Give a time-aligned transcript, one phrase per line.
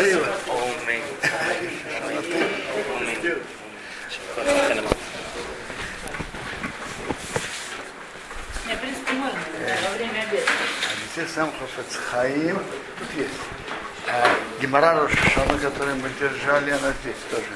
[0.00, 0.26] Смотри, вот.
[8.66, 9.38] Не, в принципе, можно
[9.84, 10.46] во время обеда.
[10.46, 12.56] А здесь сам Хафецхаим.
[12.98, 13.34] Тут есть.
[14.08, 17.46] А, Гемора Рошашана, который мы держали, она здесь тоже.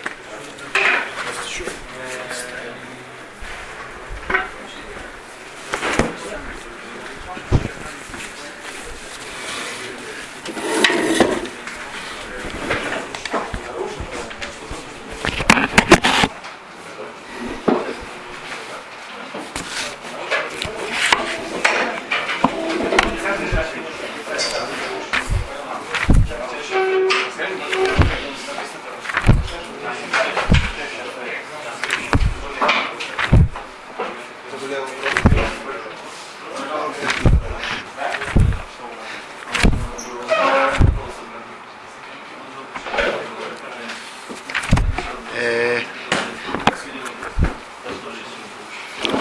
[45.36, 45.80] Э,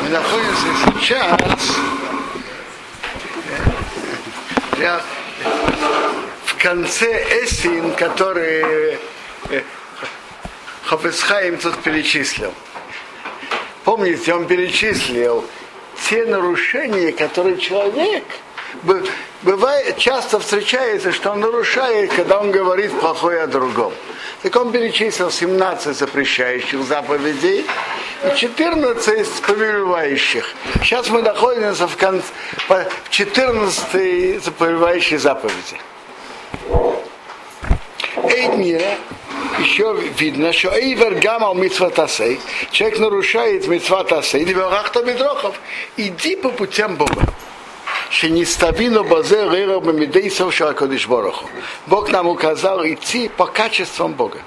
[0.02, 0.68] Мы находимся
[1.00, 1.40] сейчас
[4.78, 5.02] э, я-
[6.46, 7.26] в конце
[8.14, 8.97] Эсин, который
[9.50, 9.61] э,
[10.86, 12.53] Хафецхайм тут перечислил.
[13.83, 15.44] Помните, он перечислил
[16.09, 18.23] те нарушения, которые человек
[18.83, 19.05] бы-
[19.42, 23.94] бывает, часто встречается, что он нарушает, когда он говорит плохое о другом.
[24.42, 27.66] Так он перечислил 17 запрещающих заповедей
[28.23, 30.45] и 14 повелевающих.
[30.81, 32.25] Сейчас мы находимся в, конце,
[32.67, 35.77] в 14 повелевающей заповеди.
[38.44, 38.97] Эйд мира
[39.59, 42.39] еще видно, что Эйвер Гамал Митсватасей,
[42.72, 45.55] человек нарушает Митсватасей, Диварахта Бедрохов,
[45.95, 47.21] иди по путям Бога.
[48.09, 51.49] Шениставину базе рейра бамидейсов шаракодиш бороху.
[51.88, 54.39] Бог нам указал идти по качествам Бога.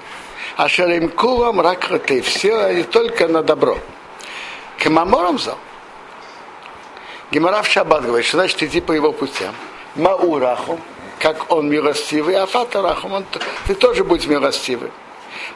[0.57, 3.79] А шарим курам ракраты, все не только на добро.
[4.77, 5.57] К маморам зал.
[7.31, 9.53] Гемора в Шаббат говорит, что значит идти по его путям.
[9.95, 10.79] Маураху,
[11.19, 13.25] как он милостивый, а фатараху, он,
[13.65, 14.91] ты тоже будь милостивый.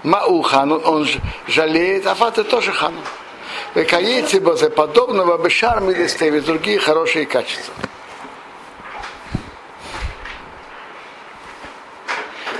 [0.04, 1.18] Маухану, он ж-
[1.48, 3.02] жалеет, а фата тоже хану.
[3.76, 7.74] Векаете бозе подобного бешар милистеви, другие хорошие качества.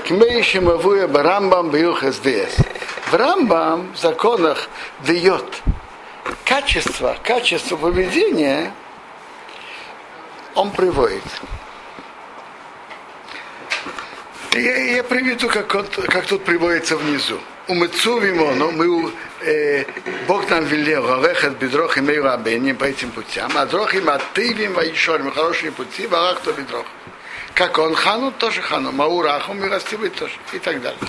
[0.06, 2.56] Кмейшим авуя барамбам бьюхас дес.
[3.10, 4.68] В Рамбам в законах
[5.00, 5.44] дает
[6.44, 8.72] качество, качество поведения,
[10.54, 11.22] он приводит.
[14.54, 17.40] Я, я приведу, как, он, как тут приводится внизу.
[17.68, 19.84] У Мецу Вимону мы, э,
[20.28, 24.74] Бог нам велел, Орехет Бедрох и Мейру Абеним по этим путям, а Дрох им Атывим
[24.74, 26.84] Ваишорим, хорошие пути, Варахто Бедрох.
[27.54, 31.00] Как он хану, тоже хану, Маураху, милостивый тоже, и так далее.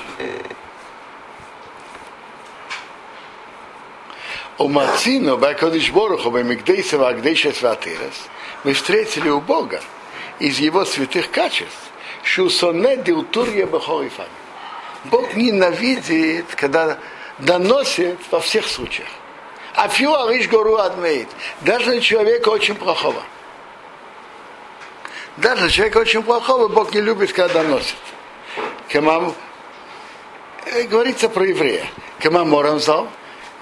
[4.58, 8.30] У Мацину, Бакодиш Боруху, Бамигдейса, Вагдейша Сватырас,
[8.64, 9.82] мы встретили у Бога
[10.40, 11.92] из его святых качеств,
[12.24, 14.28] Шусоне Дилтурья Бахорифами.
[15.06, 16.98] Бог ненавидит, когда
[17.40, 19.10] доносит во всех случаях.
[19.76, 21.28] А фью ариш гору адмеет.
[21.62, 23.22] Даже на человека очень плохого.
[25.38, 27.98] Даже человека очень плохого Бог не любит, когда доносит.
[28.88, 29.34] Кемам,
[30.90, 31.86] говорится про еврея.
[32.20, 33.10] Кемам Морамзал,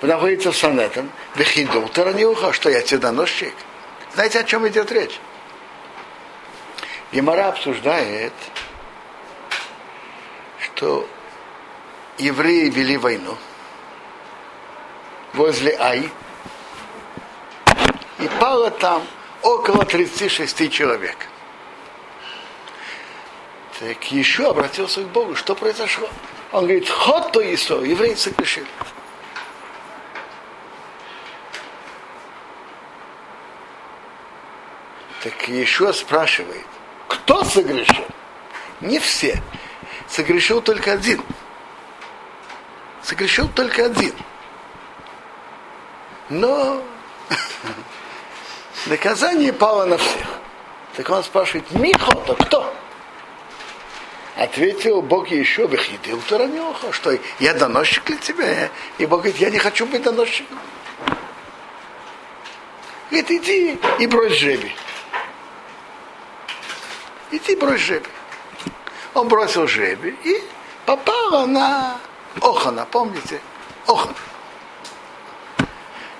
[0.02, 3.54] находится в Санетом, Вехидул Тараниуха, что я тебе доносчик.
[4.14, 5.20] Знаете, о чем идет речь?
[7.12, 8.34] Гемора обсуждает,
[10.60, 11.08] что
[12.18, 13.38] евреи вели войну
[15.34, 16.10] возле Ай,
[18.20, 19.06] и пало там
[19.42, 21.18] около 36 человек.
[23.80, 26.08] Так еще обратился к Богу, что произошло?
[26.52, 28.68] Он говорит, ход то Исо, евреи согрешили.
[35.24, 36.66] Так еще спрашивает,
[37.32, 38.06] кто согрешил?
[38.82, 39.42] Не все.
[40.10, 41.22] Согрешил только один.
[43.02, 44.14] Согрешил только один.
[46.28, 46.84] Но
[48.88, 50.28] наказание пало на всех.
[50.98, 52.74] Так он спрашивает, Михо, то кто?
[54.36, 58.70] Ответил Бог еще выходил Таранеха, что я доносчик для тебя.
[58.98, 60.60] И Бог говорит, я не хочу быть доносчиком.
[63.10, 64.76] Говорит, иди и брось жребий.
[67.32, 68.10] Иди брось жребий.
[69.14, 70.44] Он бросил жребий и
[70.86, 71.98] попало на
[72.42, 73.42] Охана, помните?
[73.88, 74.16] Охан.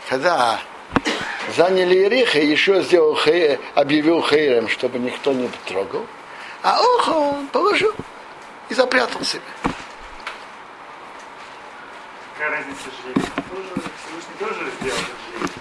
[0.10, 0.60] Когда
[1.56, 6.06] заняли Ериха, еще сделал хей, объявил хейрем, чтобы никто не трогал.
[6.64, 7.94] А Охан положил.
[8.70, 9.42] и запрятал себя.
[12.38, 13.30] Какая разница жребий?
[13.52, 13.90] Тоже,
[14.40, 15.52] тоже сделал жребий.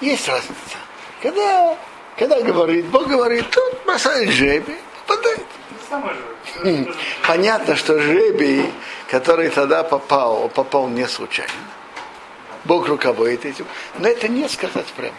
[0.00, 0.76] Есть разница.
[1.22, 1.76] Когда,
[2.18, 4.76] когда говорит, Бог говорит, тут бросает жребий,
[5.06, 5.46] попадает.
[6.62, 6.94] Хм.
[7.26, 8.72] Понятно, что жребий,
[9.10, 11.52] который тогда попал, попал не случайно.
[12.64, 13.66] Бог руководит этим.
[13.98, 15.14] Но это не сказать прямо.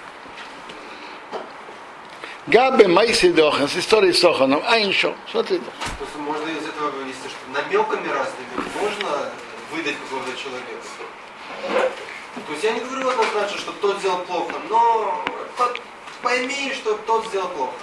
[2.47, 5.59] Габе Майси Дохан, с историей с Оханом, а иншо, смотри.
[5.97, 9.31] Просто можно из этого вывести, что намеками разными можно
[9.71, 10.71] выдать какого-то человека.
[12.45, 15.23] То есть я не говорю однозначно, что тот сделал плохо, но
[16.21, 17.73] пойми, что тот сделал плохо.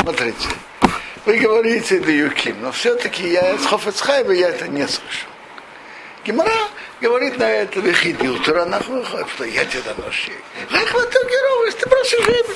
[0.00, 0.48] Смотрите.
[1.24, 5.28] Вы говорите Даюким, но все-таки я с Хофецхайба я это не слышал.
[6.24, 6.68] Гимара
[7.00, 10.32] говорит на это выходил, Туранах выходит, что я тебе доношу.
[10.70, 11.22] Как вот так
[11.78, 12.54] ты просишь жеби.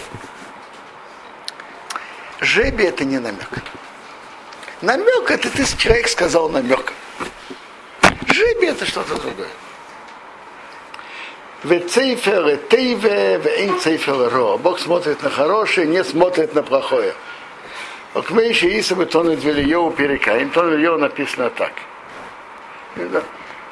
[2.41, 3.49] Жеби это не намек.
[4.83, 6.93] Намек это ты человек сказал намек.
[8.29, 9.49] Жеби это что-то другое.
[11.66, 14.56] Вецейфер тейве, вейн цейфер ро.
[14.56, 17.12] Бог смотрит на хорошее, не смотрит на плохое.
[18.14, 21.72] Окмейши Исабы Тонет Вильеву Перекаим, Тон Вильеву написано так.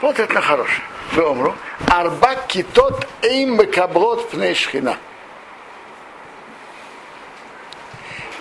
[0.00, 0.82] Смотрит на хорошее.
[1.12, 1.54] Вы умру.
[1.86, 4.96] Арба китот эйм мекаблот пней шхина.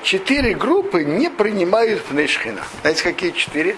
[0.01, 2.63] Четыре группы не принимают пней шхина.
[2.81, 3.77] Знаете, какие четыре?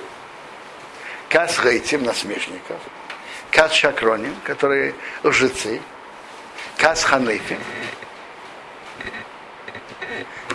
[1.28, 2.80] Кас гейтим, насмешников.
[3.56, 4.94] Кас шакроним, которые
[5.24, 5.82] лжецы.
[6.78, 7.60] Кас ханефим,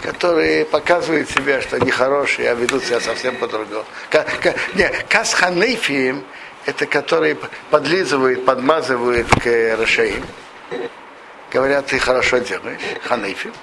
[0.03, 3.87] которые показывают себя, что они хорошие, а ведут себя совсем по-другому.
[5.09, 6.23] Кас ханефим
[6.67, 7.39] это которые
[7.71, 10.23] подлизывают, подмазывают к Рашаим.
[11.51, 13.55] Говорят, ты хорошо делаешь, ханефим.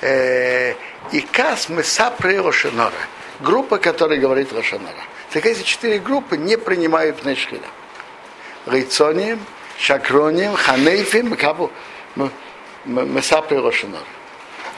[0.00, 0.74] Э,
[1.12, 2.92] И кас мы сапры Рошанора.
[3.38, 5.04] Группа, которая говорит Рошанора.
[5.32, 7.68] Так эти четыре группы не принимают Пнешхина.
[8.66, 9.40] Рейцоним,
[9.78, 11.70] Шакроним, Ханейфим, Кабу,
[12.84, 14.02] Месапры Рошанора.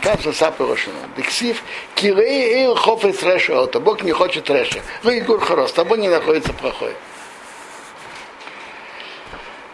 [0.02, 1.08] Кас Месапры Рошанора.
[1.16, 1.62] Дексив,
[1.94, 3.80] Кирей Ил Хофес Реша Ота.
[3.80, 4.80] Бог не хочет Реша.
[5.02, 6.94] Вы Игур Хорос, тобой не находится плохое.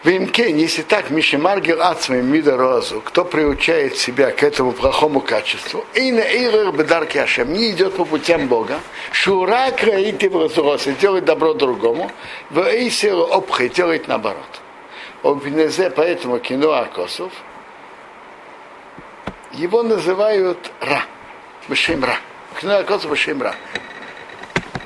[0.03, 6.11] Вимкен, если так, Мишемаргер Ацмей Мида Розу, кто приучает себя к этому плохому качеству, и
[6.11, 8.81] на Эйрер Бедарки Ашем, не идет по путям Бога,
[9.13, 12.11] Шура Краити в Разуросе, делает добро другому,
[12.49, 14.61] в Эйсер Обхе, делает наоборот.
[15.23, 17.31] Обвинезе, поэтому кино Акосов,
[19.53, 21.03] его называют Ра,
[21.69, 22.17] Бешем Ра.
[22.59, 23.55] Кино Акосов Бешем Ра.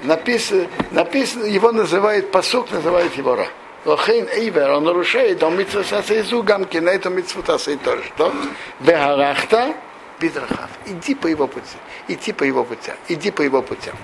[0.03, 3.47] Написано, написано, его называют, посук называет его Ра.
[3.85, 8.03] Лохейн Эйвер, он нарушает, он митцва сасейзу, гамки на этом митцву тасей тоже.
[8.15, 8.33] Что?
[8.79, 9.75] Бехарахта
[10.19, 10.69] бидрахав.
[10.85, 11.77] Иди по его пути.
[12.07, 12.95] Иди по его путям.
[13.07, 13.95] Иди по его путям.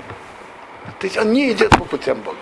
[1.00, 2.38] То есть он не идет по путям Бога.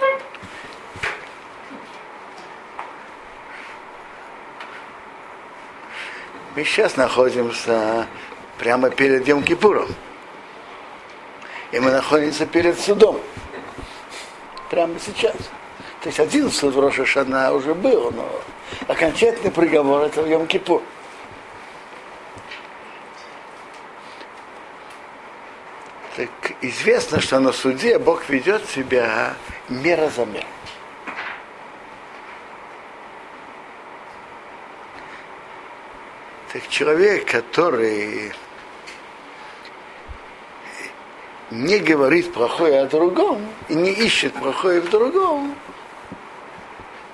[6.55, 8.07] Мы сейчас находимся
[8.57, 9.87] прямо перед Йом Кипуром.
[11.71, 13.21] И мы находимся перед судом.
[14.69, 15.35] Прямо сейчас.
[16.01, 18.27] То есть 11 в Роша уже был, но
[18.87, 20.81] окончательный приговор это в Йом Кипур.
[26.15, 26.29] Так
[26.61, 29.35] известно, что на суде Бог ведет себя
[29.69, 30.45] мера за мерой.
[36.51, 38.33] Так человек, который
[41.51, 45.55] не говорит плохое о другом и не ищет плохое в другом,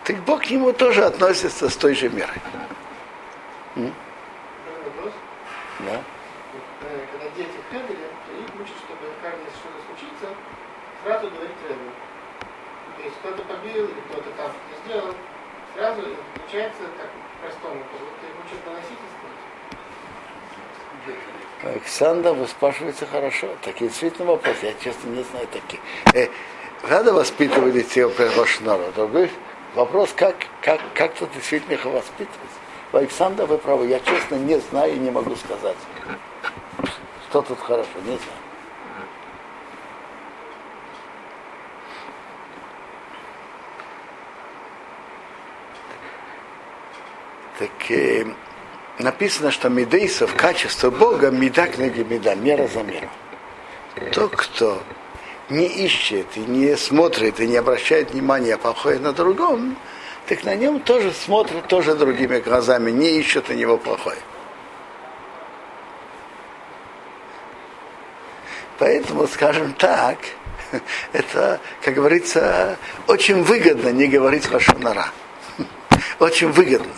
[0.07, 2.41] так Бог к нему тоже относится с той же мерой.
[3.75, 3.93] М?
[5.79, 6.01] Да?
[7.11, 10.27] Когда дети в Хевеле, то их учат, чтобы каждый, если что-то случится,
[11.03, 11.91] сразу говорить Ребе.
[12.95, 15.13] То есть кто-то побил или кто-то там не сделал,
[15.75, 16.01] сразу
[16.35, 17.09] получается так
[17.41, 17.83] простому.
[17.83, 19.37] То есть их учат доносительствовать.
[21.63, 23.49] Александр, вы спрашиваете хорошо.
[23.61, 25.81] Такие действительно вопросы, я честно не знаю такие.
[26.13, 26.29] Э,
[26.89, 28.91] надо воспитывать детей в Рошнора.
[29.75, 32.49] Вопрос, как, как, как тут действительно их воспитывать.
[32.91, 35.75] Александр, вы правы, я честно не знаю и не могу сказать.
[37.29, 38.21] Что тут хорошо, не знаю.
[47.59, 48.25] Так э,
[48.99, 53.09] написано, что медейсов, качество Бога, меда книги меда, мера за меру.
[54.13, 54.81] Тот, кто
[55.49, 59.77] не ищет и не смотрит и не обращает внимания плохое на другом,
[60.27, 64.17] так на нем тоже смотрят тоже другими глазами, не ищут на него плохое.
[68.79, 70.17] Поэтому, скажем так,
[71.13, 72.77] это, как говорится,
[73.07, 75.07] очень выгодно не говорить лошонара.
[76.19, 76.91] Очень выгодно.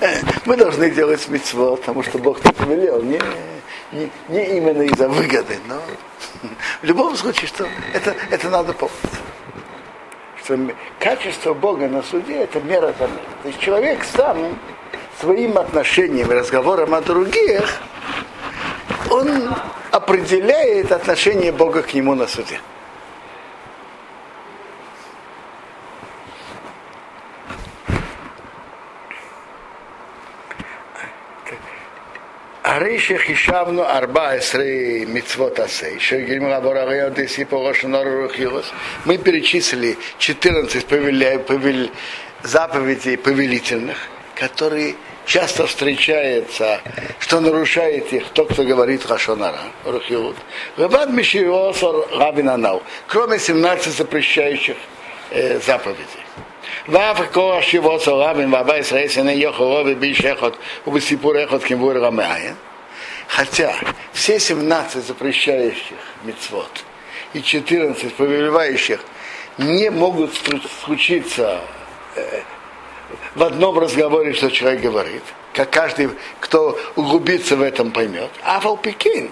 [0.46, 3.02] Мы должны делать митцво, потому что Бог так велел.
[3.02, 3.20] Не,
[3.92, 5.80] не, не именно из-за выгоды, но
[6.82, 8.98] в любом случае, что это, это надо помнить.
[10.42, 10.58] Что
[10.98, 13.20] качество Бога на суде это мера за мера.
[13.42, 14.58] То есть человек сам
[15.20, 17.80] своим отношением и разговором о других,
[19.10, 19.54] он
[19.92, 22.60] определяет отношение Бога к нему на суде.
[32.82, 36.00] Ариши Хишавну Арба Эсрей Мицвот Асей.
[39.04, 41.92] Мы перечислили 14 повеля, повель,
[42.42, 43.98] заповедей повелительных,
[44.34, 44.96] которые
[45.26, 46.80] часто встречаются,
[47.20, 50.34] что нарушает их тот, кто говорит Хашонара, Рухиуд.
[50.76, 54.76] Рабад Мишиосор Рабинанал, кроме 17 запрещающих
[55.30, 56.22] э, заповедей.
[56.88, 60.52] ואף כוח שיבוא צורם עם רבי ישראל סני יוכרו ובי שחת
[60.86, 61.62] ובסיפור איכות
[63.28, 63.74] Хотя
[64.12, 66.84] все 17 запрещающих мецвод
[67.32, 69.00] и 14 повелевающих
[69.58, 70.32] не могут
[70.84, 71.60] случиться
[73.34, 76.10] в одном разговоре, что человек говорит, как каждый,
[76.40, 78.30] кто углубится в этом, поймет.
[78.42, 79.30] А Пекин,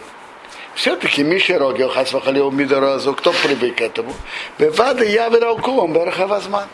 [0.75, 4.14] все-таки Миша Роги, Хасвахалио Мидоразу, кто привык к этому?
[4.59, 6.68] Бевада Явера Укулом, Берхавазман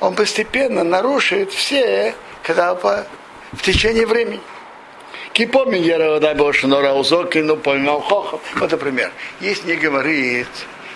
[0.00, 4.40] он постепенно нарушит все, когда в течение времени.
[5.34, 8.40] Кипомин Яровода Бошнора Узокину поймал Хохов.
[8.54, 9.10] Вот, например,
[9.40, 10.46] если не говорит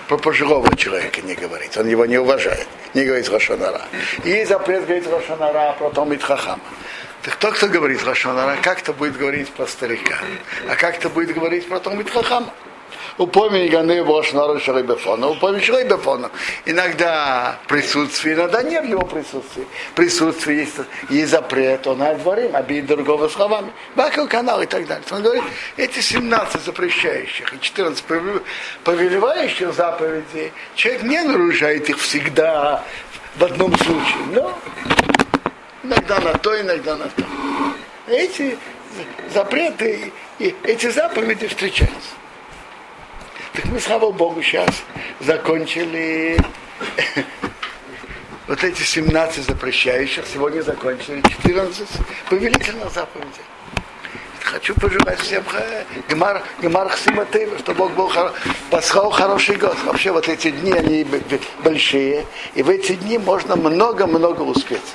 [0.06, 3.82] про пожилого человека не говорит, он его не уважает, не говорит Рошанара.
[4.24, 6.60] И запрет говорить Рошанара, а потом Итхахама.
[7.22, 10.18] Так кто, кто говорит Рошанара, как-то будет говорить про старика,
[10.68, 12.54] а как-то будет говорить про Том Итхахама
[13.18, 16.30] упомни Ганы Бошнару Шарибефона, упомни Шарибефона.
[16.64, 19.64] Иногда присутствие, иногда нет его присутствия.
[19.94, 20.76] Присутствие есть,
[21.10, 23.72] есть запрет, он дворим, обид другого словами.
[23.94, 25.04] Бакал канал и так далее.
[25.10, 25.44] Он говорит,
[25.76, 28.04] эти 17 запрещающих и 14
[28.84, 32.84] повелевающих заповедей, человек не нарушает их всегда
[33.36, 34.58] в одном случае, но
[35.82, 37.24] иногда на то, иногда на то.
[38.06, 38.56] Эти
[39.32, 42.17] запреты и эти заповеди встречаются.
[43.58, 44.84] Так мы, слава Богу, сейчас
[45.18, 46.38] закончили
[48.46, 51.88] вот эти 17 запрещающих, сегодня закончили 14
[52.30, 53.42] повелительных заповедей.
[54.44, 55.42] Хочу пожелать всем
[56.08, 58.30] гмар, гмар Хсиматева, чтобы Бог был
[58.70, 59.76] послал хороший год.
[59.82, 61.04] Вообще вот эти дни, они
[61.64, 64.94] большие, и в эти дни можно много-много успеть.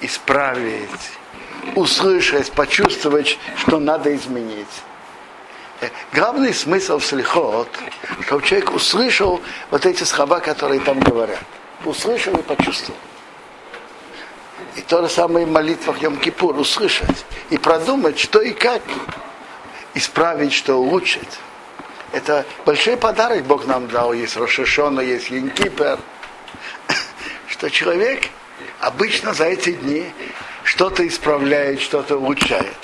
[0.00, 1.10] Исправить,
[1.74, 4.66] услышать, почувствовать, что надо изменить
[6.12, 7.68] главный смысл в слихот,
[8.26, 9.40] чтобы человек услышал
[9.70, 11.40] вот эти слова, которые там говорят.
[11.84, 12.98] Услышал и почувствовал.
[14.76, 18.82] И то же самое в молитвах Йом-Кипур, услышать и продумать, что и как
[19.94, 21.38] исправить, что улучшить.
[22.12, 24.12] Это большой подарок Бог нам дал.
[24.12, 25.98] Есть Рошишона, есть Янкипер.
[27.48, 28.28] Что человек
[28.80, 30.06] обычно за эти дни
[30.62, 32.76] что-то исправляет, что-то улучшает.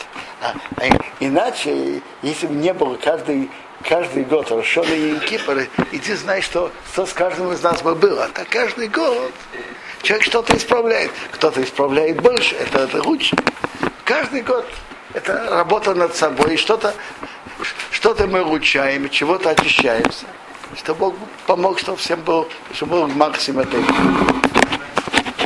[0.42, 0.88] А, а
[1.20, 3.48] иначе, если бы не было каждый,
[3.88, 7.94] каждый год Рошона и Кипр, и ты знаешь, что, что с каждым из нас бы
[7.94, 8.28] было.
[8.34, 9.32] Так каждый год
[10.02, 11.12] человек что-то исправляет.
[11.30, 13.36] Кто-то исправляет больше, это, это лучше.
[14.04, 14.66] Каждый год
[15.14, 16.92] это работа над собой, что-то
[17.90, 20.26] что-то мы улучшаем, чего-то очищаемся.
[20.76, 21.14] Чтобы Бог
[21.46, 24.41] помог, чтобы всем был, чтобы был максимум этого.